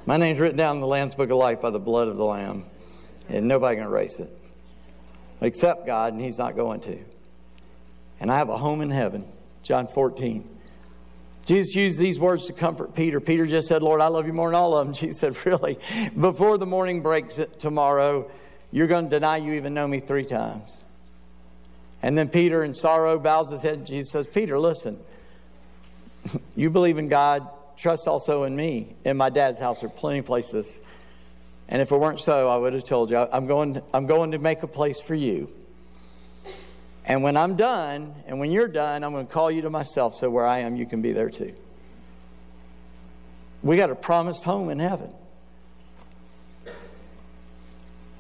[0.06, 2.25] my name's written down in the Lamb's Book of Life by the blood of the
[2.25, 2.65] Lamb,
[3.28, 4.44] and nobody can erase it
[5.41, 6.98] except God, and He's not going to.
[8.19, 9.26] And I have a home in heaven.
[9.63, 10.48] John 14.
[11.45, 13.19] Jesus used these words to comfort Peter.
[13.19, 14.93] Peter just said, Lord, I love you more than all of them.
[14.93, 15.78] Jesus said, Really?
[16.19, 18.30] Before the morning breaks tomorrow,
[18.71, 20.84] you're going to deny you even know me three times.
[22.02, 23.86] And then Peter, in sorrow, bows his head.
[23.86, 25.00] Jesus says, Peter, listen.
[26.56, 28.95] You believe in God, trust also in me.
[29.04, 30.80] In my dad's house there are plenty of places
[31.67, 34.39] and if it weren't so, I would have told you, I'm going, I'm going to
[34.39, 35.51] make a place for you.
[37.06, 40.15] And when I'm done, and when you're done, I'm going to call you to myself
[40.15, 41.54] so where I am, you can be there too.
[43.62, 45.12] We got a promised home in heaven.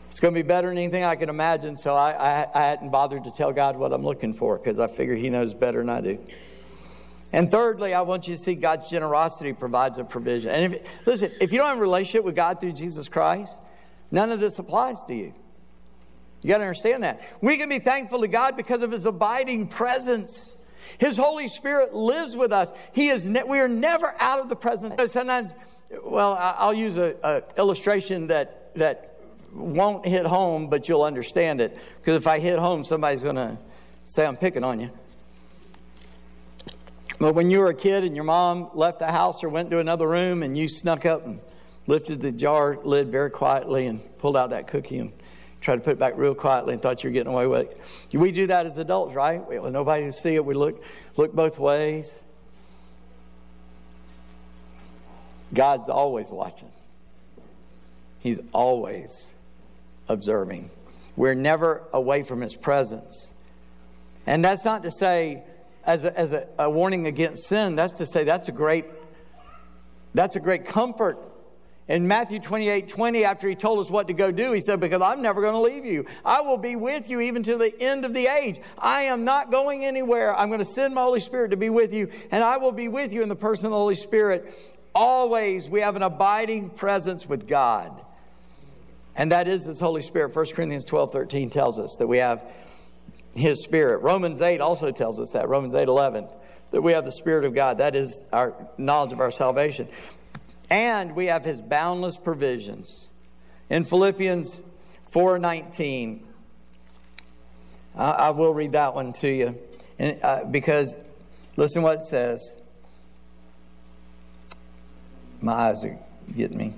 [0.09, 2.89] It's going to be better than anything I can imagine, so I, I, I hadn't
[2.89, 5.89] bothered to tell God what I'm looking for because I figure He knows better than
[5.89, 6.19] I do.
[7.33, 10.51] And thirdly, I want you to see God's generosity provides a provision.
[10.51, 13.57] And if, listen, if you don't have a relationship with God through Jesus Christ,
[14.11, 15.33] none of this applies to you.
[16.41, 17.21] You got to understand that.
[17.41, 20.55] We can be thankful to God because of His abiding presence.
[20.99, 22.71] His Holy Spirit lives with us.
[22.93, 25.11] He is ne- we are never out of the presence.
[25.11, 25.55] Sometimes,
[26.03, 27.15] well, I'll use an
[27.57, 29.19] illustration that, that
[29.51, 31.75] won't hit home, but you'll understand it.
[31.99, 33.57] Because if I hit home, somebody's going to
[34.05, 34.91] say I'm picking on you.
[37.19, 39.79] But when you were a kid and your mom left the house or went to
[39.79, 41.39] another room and you snuck up and
[41.87, 45.13] lifted the jar lid very quietly and pulled out that cookie and
[45.61, 47.81] tried to put it back real quietly and thought you were getting away with it.
[48.13, 49.47] We do that as adults, right?
[49.47, 50.45] We, nobody to see it.
[50.45, 50.83] We look,
[51.15, 52.19] look both ways.
[55.53, 56.71] God's always watching.
[58.19, 59.29] He's always
[60.09, 60.69] observing.
[61.15, 63.31] We're never away from His presence.
[64.27, 65.43] And that's not to say
[65.85, 68.85] as a, as a, a warning against sin, that's to say that's a great
[70.13, 71.19] that's a great comfort.
[71.87, 75.01] In Matthew 28 20, after he told us what to go do, he said, Because
[75.01, 76.05] I'm never going to leave you.
[76.23, 78.59] I will be with you even to the end of the age.
[78.77, 80.35] I am not going anywhere.
[80.35, 82.87] I'm going to send my Holy Spirit to be with you, and I will be
[82.87, 84.51] with you in the person of the Holy Spirit.
[84.95, 87.91] Always, we have an abiding presence with God.
[89.15, 90.35] And that is His Holy Spirit.
[90.35, 92.41] 1 Corinthians 12 13 tells us that we have
[93.35, 93.99] his spirit.
[93.99, 95.49] Romans 8 also tells us that.
[95.49, 96.27] Romans 8 11.
[96.71, 97.77] That we have the Spirit of God.
[97.77, 99.87] That is our knowledge of our salvation.
[100.69, 103.09] And we have his boundless provisions.
[103.69, 104.61] In Philippians
[105.09, 106.25] 4 19,
[107.95, 109.57] I, I will read that one to you.
[109.99, 110.97] And, uh, because
[111.55, 112.53] listen what it says.
[115.41, 115.97] My eyes are
[116.35, 116.73] getting me.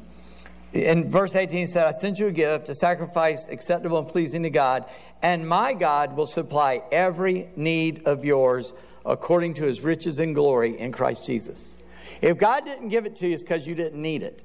[0.83, 4.43] In verse 18, it said, I sent you a gift, a sacrifice acceptable and pleasing
[4.43, 4.85] to God
[5.21, 8.73] and my God will supply every need of yours
[9.05, 11.75] according to his riches and glory in Christ Jesus.
[12.21, 14.43] If God didn't give it to you, it's because you didn't need it.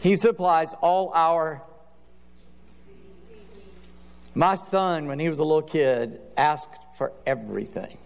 [0.00, 1.62] He supplies all our.
[4.34, 7.98] My son, when he was a little kid, asked for everything.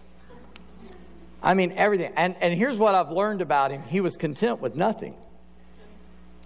[1.43, 2.13] I mean, everything.
[2.17, 5.15] And, and here's what I've learned about him he was content with nothing.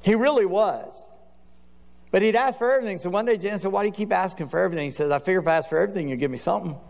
[0.02, 1.06] He really was.
[2.10, 2.98] But he'd ask for everything.
[2.98, 4.84] So one day Jan said, Why do you keep asking for everything?
[4.84, 6.76] He says, I figure if I ask for everything, you'll give me something.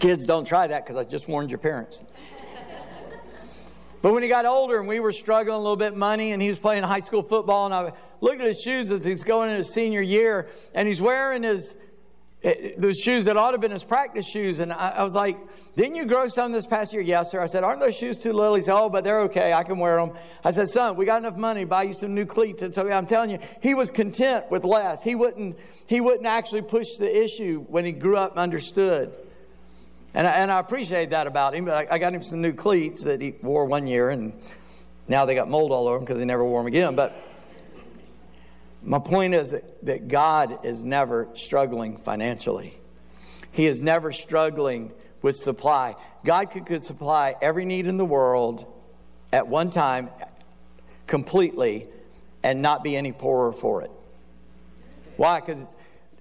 [0.00, 2.00] Kids, don't try that because I just warned your parents.
[4.02, 6.48] But when he got older and we were struggling a little bit money and he
[6.48, 9.58] was playing high school football and I looked at his shoes as he's going into
[9.58, 11.76] his senior year and he's wearing his
[12.42, 14.60] eh, those shoes that ought to have been his practice shoes.
[14.60, 15.36] And I, I, was like,
[15.76, 17.02] Didn't you grow some this past year?
[17.02, 17.40] Yes, sir.
[17.40, 18.54] I said, Aren't those shoes too little?
[18.54, 19.52] He said, Oh, but they're okay.
[19.52, 20.12] I can wear them.
[20.44, 22.62] I said, Son, we got enough money buy you some new cleats.
[22.62, 25.02] And so I'm telling you, he was content with less.
[25.02, 29.12] He wouldn't, he wouldn't actually push the issue when he grew up and understood.
[30.14, 32.52] And I, and I appreciate that about him, but I, I, got him some new
[32.52, 34.32] cleats that he wore one year, and
[35.06, 36.96] now they got mold all over them because he never wore them again.
[36.96, 37.16] But
[38.82, 42.78] my point is that, that God is never struggling financially,
[43.52, 45.96] He is never struggling with supply.
[46.24, 48.66] God could, could supply every need in the world
[49.32, 50.10] at one time
[51.06, 51.88] completely
[52.42, 53.90] and not be any poorer for it.
[55.16, 55.40] Why?
[55.40, 55.58] Because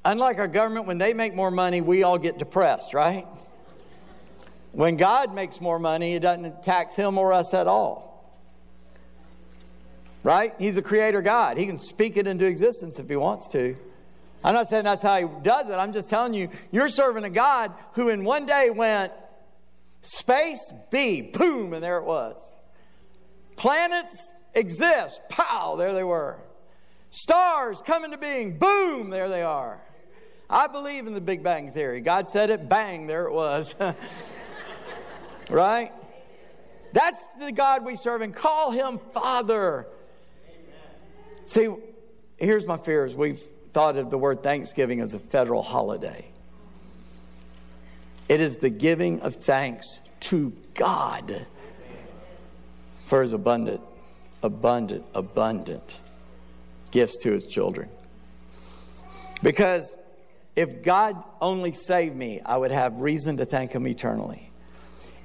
[0.03, 3.25] unlike our government, when they make more money, we all get depressed, right?
[4.71, 8.08] When God makes more money, it doesn't tax him or us at all.
[10.23, 10.53] Right?
[10.59, 11.57] He's a creator God.
[11.57, 13.75] He can speak it into existence if he wants to.
[14.43, 15.73] I'm not saying that's how he does it.
[15.73, 19.11] I'm just telling you, you're serving a God who in one day went
[20.01, 22.37] space, B, boom, and there it was.
[23.57, 26.37] Planets exist, pow, there they were.
[27.11, 29.81] Stars come into being, boom, there they are.
[30.49, 32.01] I believe in the Big Bang Theory.
[32.01, 33.75] God said it, bang, there it was.
[35.49, 35.91] Right?
[36.93, 39.87] That's the God we serve and call him Father.
[41.49, 41.67] See,
[42.37, 43.41] here's my fear is We've
[43.73, 46.25] thought of the word Thanksgiving as a federal holiday.
[48.27, 51.47] It is the giving of thanks to God
[53.05, 53.81] for his abundant,
[54.43, 55.97] abundant, abundant
[56.91, 57.89] gifts to his children.
[59.41, 59.97] Because
[60.55, 64.51] if God only saved me, I would have reason to thank him eternally.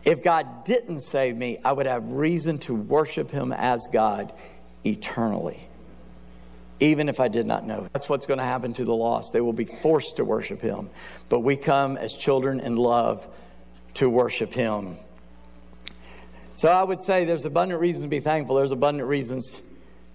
[0.04, 4.32] If God didn't save me, I would have reason to worship Him as God
[4.84, 5.66] eternally,
[6.80, 7.88] even if I did not know.
[7.92, 9.32] That's what's going to happen to the lost.
[9.32, 10.90] They will be forced to worship Him.
[11.28, 13.26] But we come as children in love
[13.94, 14.98] to worship Him.
[16.54, 19.62] So I would say there's abundant reasons to be thankful, there's abundant reasons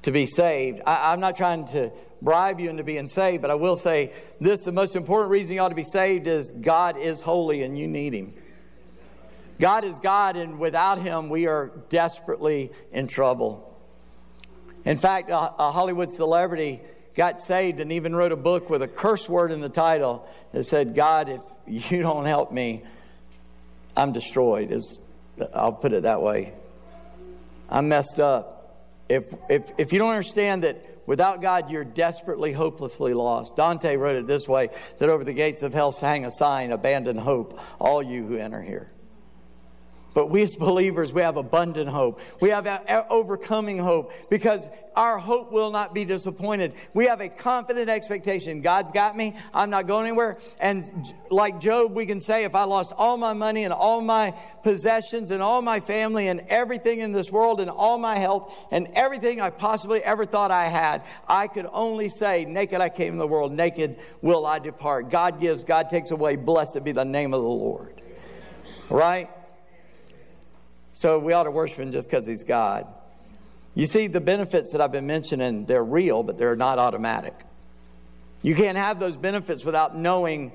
[0.04, 0.82] to be saved.
[0.86, 1.92] I, am not trying to
[2.22, 5.62] bribe you into being saved, but I will say this the most important reason you
[5.62, 8.34] ought to be saved is God is holy and you need Him.
[9.60, 13.69] God is God, and without Him, we are desperately in trouble.
[14.86, 16.82] In fact, a, a, Hollywood celebrity
[17.16, 20.64] got saved and even wrote a book with a curse word in the title that
[20.66, 22.84] said, God, if you don't help me,
[23.96, 24.72] I'm destroyed.
[24.72, 24.98] Is
[25.54, 26.54] I'll put it that way.
[27.70, 28.56] I'm messed up.
[29.10, 33.56] If, if, if you don't understand that without God, you're desperately, hopelessly lost.
[33.56, 37.18] Dante wrote it this way that over the gates of hell hang a sign, abandon
[37.18, 38.92] hope, all you who enter here.
[40.20, 42.20] But we as believers, we have abundant hope.
[42.42, 42.68] We have
[43.10, 46.74] overcoming hope because our hope will not be disappointed.
[46.94, 48.60] We have a confident expectation.
[48.60, 49.38] God's got me.
[49.54, 50.38] I'm not going anywhere.
[50.60, 50.92] And
[51.30, 55.32] like Job, we can say, if I lost all my money and all my possessions
[55.32, 59.40] and all my family and everything in this world and all my health and everything
[59.40, 63.26] I possibly ever thought I had, I could only say, naked I came in the
[63.26, 65.12] world, naked will I depart.
[65.12, 66.36] God gives, God takes away.
[66.36, 68.02] Blessed be the name of the Lord.
[68.90, 69.30] Right?
[71.00, 72.86] So we ought to worship him just because he's God.
[73.74, 77.34] You see, the benefits that I've been mentioning, they're real, but they're not automatic.
[78.42, 80.52] You can't have those benefits without knowing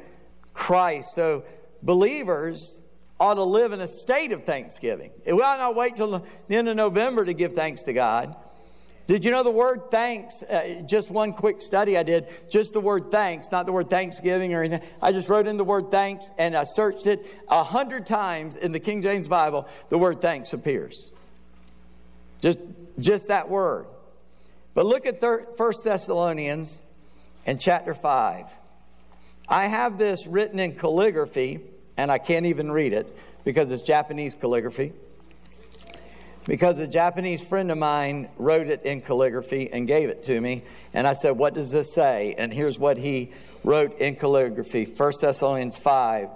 [0.53, 1.15] Christ.
[1.15, 1.45] So
[1.83, 2.83] believers
[3.19, 5.13] ought to live in a state of thanksgiving.
[5.25, 8.37] We ought not wait till the end of November to give thanks to God.
[9.07, 10.43] Did you know the word thanks?
[10.43, 14.55] Uh, just one quick study I did, just the word thanks, not the word thanksgiving
[14.55, 14.87] or anything.
[15.03, 18.73] I just wrote in the word thanks and I searched it a hundred times in
[18.73, 19.69] the King James Bible.
[19.91, 21.11] The word thanks appears.
[22.41, 22.59] Just,
[22.99, 23.87] just that word.
[24.73, 26.81] But look at First Thessalonians
[27.45, 28.47] and chapter 5.
[29.49, 31.61] I have this written in calligraphy,
[31.99, 33.15] and I can't even read it
[33.45, 34.95] because it's Japanese calligraphy
[36.47, 40.63] because a Japanese friend of mine wrote it in calligraphy and gave it to me.
[40.93, 42.35] And I said, What does this say?
[42.37, 43.33] And here's what he
[43.63, 46.29] wrote in calligraphy 1 Thessalonians 5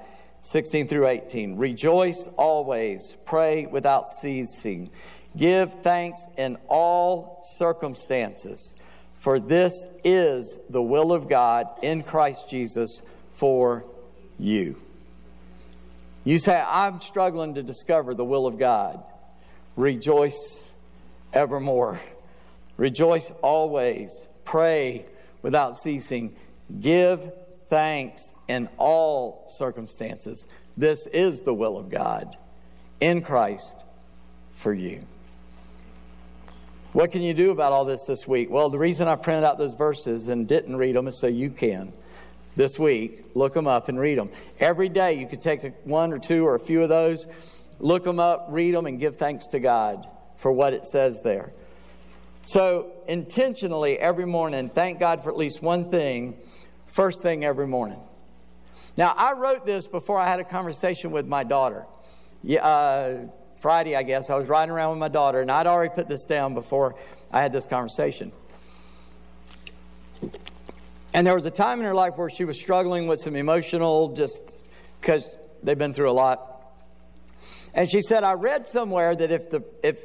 [0.43, 1.57] 16 through 18.
[1.59, 4.91] Rejoice always, pray without ceasing.
[5.37, 8.75] Give thanks in all circumstances,
[9.17, 13.03] for this is the will of God in Christ Jesus
[13.35, 13.85] for
[14.39, 14.81] you.
[16.25, 19.03] You say, I'm struggling to discover the will of God.
[19.79, 20.69] Rejoice
[21.33, 22.01] evermore.
[22.77, 24.27] Rejoice always.
[24.45, 25.07] Pray
[25.41, 26.35] without ceasing.
[26.81, 27.31] Give
[27.69, 30.45] thanks in all circumstances.
[30.77, 32.37] This is the will of God
[33.01, 33.85] in Christ
[34.57, 35.01] for you.
[36.93, 38.51] What can you do about all this this week?
[38.51, 41.51] Well, the reason I printed out those verses and didn't read them is so you
[41.51, 41.93] can
[42.57, 44.31] this week look them up and read them.
[44.59, 47.27] Every day you could take one or two or a few of those,
[47.79, 51.53] look them up, read them, and give thanks to God for what it says there.
[52.45, 56.39] So, intentionally every morning, thank God for at least one thing,
[56.87, 58.01] first thing every morning.
[58.97, 61.85] Now, I wrote this before I had a conversation with my daughter.
[62.49, 63.15] Uh,
[63.59, 66.25] Friday, I guess, I was riding around with my daughter, and I'd already put this
[66.25, 66.95] down before
[67.31, 68.33] I had this conversation.
[71.13, 74.15] And there was a time in her life where she was struggling with some emotional,
[74.15, 74.63] just
[75.01, 76.48] because they've been through a lot.
[77.75, 80.03] And she said, I read somewhere that if the, if,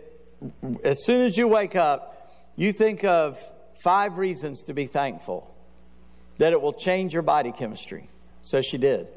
[0.83, 3.39] as soon as you wake up, you think of
[3.81, 5.53] five reasons to be thankful,
[6.37, 8.09] that it will change your body chemistry.
[8.41, 9.07] So she did.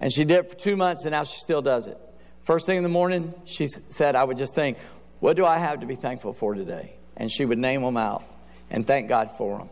[0.00, 1.98] And she did it for two months, and now she still does it.
[2.42, 4.76] First thing in the morning, she said, I would just think,
[5.20, 6.94] what do I have to be thankful for today?
[7.16, 8.24] And she would name them out
[8.70, 9.70] and thank God for them.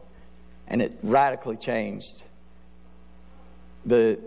[0.68, 2.24] And it radically changed
[3.84, 4.18] the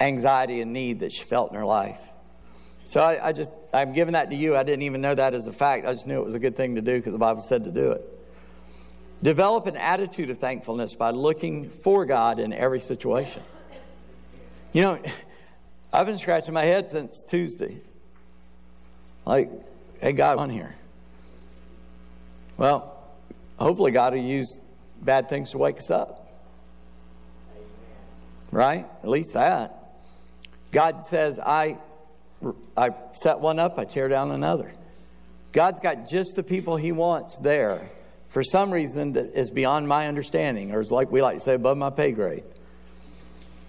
[0.00, 2.00] anxiety and need that she felt in her life.
[2.86, 4.56] So I, I just, I'm giving that to you.
[4.56, 5.86] I didn't even know that as a fact.
[5.86, 7.70] I just knew it was a good thing to do because the Bible said to
[7.72, 8.12] do it.
[9.22, 13.42] Develop an attitude of thankfulness by looking for God in every situation.
[14.72, 15.02] You know,
[15.92, 17.80] I've been scratching my head since Tuesday.
[19.24, 19.50] Like,
[20.00, 20.76] hey, God, on here.
[22.56, 23.02] Well,
[23.58, 24.60] hopefully, God will use
[25.02, 26.30] bad things to wake us up.
[28.52, 28.86] Right?
[29.02, 29.72] At least that.
[30.70, 31.78] God says, I
[32.76, 34.72] I set one up, I tear down another.
[35.52, 37.88] God's got just the people He wants there
[38.28, 41.54] for some reason that is beyond my understanding, or is like we like to say,
[41.54, 42.44] above my pay grade.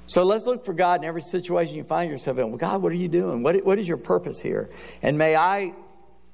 [0.08, 2.50] So let's look for God in every situation you find yourself in.
[2.50, 3.44] Well, God, what are you doing?
[3.44, 4.70] What, what is your purpose here?
[5.02, 5.74] And may I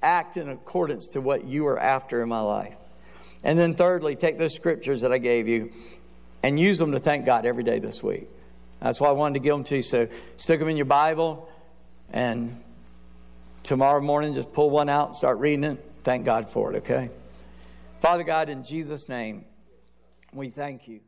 [0.01, 2.75] act in accordance to what you are after in my life.
[3.43, 5.71] And then, thirdly, take those scriptures that I gave you
[6.43, 8.29] and use them to thank God every day this week.
[8.79, 9.81] That's why I wanted to give them to you.
[9.81, 10.07] So
[10.37, 11.49] stick them in your Bible.
[12.13, 12.61] And
[13.63, 15.83] tomorrow morning, just pull one out and start reading it.
[16.03, 17.09] Thank God for it, okay?
[17.99, 19.45] Father God, in Jesus' name,
[20.31, 20.99] we thank you.